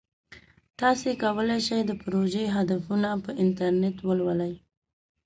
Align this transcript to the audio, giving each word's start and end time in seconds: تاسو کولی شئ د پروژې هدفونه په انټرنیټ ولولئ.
تاسو 0.81 1.07
کولی 1.23 1.59
شئ 1.67 1.79
د 1.87 1.91
پروژې 2.01 2.45
هدفونه 2.55 3.09
په 3.23 3.31
انټرنیټ 3.41 3.97
ولولئ. 4.07 4.53